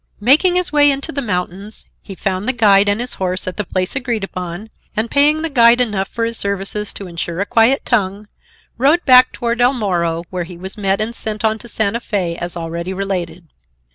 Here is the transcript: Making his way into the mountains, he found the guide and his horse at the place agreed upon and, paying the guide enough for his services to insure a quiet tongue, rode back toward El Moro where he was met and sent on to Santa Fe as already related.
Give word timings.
Making 0.19 0.55
his 0.55 0.71
way 0.73 0.89
into 0.89 1.11
the 1.11 1.21
mountains, 1.21 1.85
he 2.01 2.15
found 2.15 2.47
the 2.47 2.53
guide 2.53 2.89
and 2.89 2.99
his 2.99 3.13
horse 3.21 3.47
at 3.47 3.57
the 3.57 3.63
place 3.63 3.95
agreed 3.95 4.23
upon 4.23 4.71
and, 4.97 5.11
paying 5.11 5.43
the 5.43 5.47
guide 5.49 5.79
enough 5.79 6.07
for 6.07 6.25
his 6.25 6.39
services 6.39 6.91
to 6.93 7.05
insure 7.05 7.39
a 7.39 7.45
quiet 7.45 7.85
tongue, 7.85 8.27
rode 8.79 9.05
back 9.05 9.31
toward 9.31 9.61
El 9.61 9.73
Moro 9.75 10.23
where 10.31 10.43
he 10.45 10.57
was 10.57 10.75
met 10.75 10.99
and 10.99 11.13
sent 11.13 11.45
on 11.45 11.59
to 11.59 11.67
Santa 11.67 11.99
Fe 11.99 12.35
as 12.35 12.57
already 12.57 12.93
related. 12.93 13.47